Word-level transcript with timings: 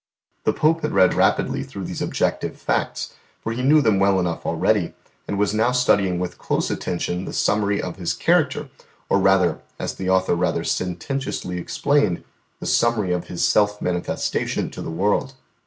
The 0.45 0.51
Pope 0.53 0.81
had 0.81 0.93
read 0.93 1.13
rapidly 1.13 1.61
through 1.61 1.83
these 1.83 2.01
objective 2.01 2.57
facts, 2.57 3.13
for 3.43 3.51
He 3.51 3.61
knew 3.61 3.81
them 3.83 3.99
well 3.99 4.19
enough 4.19 4.47
already, 4.47 4.95
and 5.27 5.37
was 5.37 5.53
now 5.53 5.71
studying 5.71 6.17
with 6.17 6.39
close 6.39 6.71
attention 6.71 7.25
the 7.25 7.33
summary 7.33 7.79
of 7.79 7.97
his 7.97 8.15
character, 8.15 8.69
or 9.09 9.19
rather, 9.19 9.59
as 9.77 9.93
the 9.93 10.09
author 10.09 10.33
rather 10.33 10.63
sententiously 10.63 11.59
explained, 11.59 12.23
the 12.59 12.65
summary 12.65 13.11
of 13.13 13.27
his 13.27 13.45
self 13.47 13.79
manifestation 13.79 14.71
to 14.71 14.81
the 14.81 14.89
world. 14.89 15.35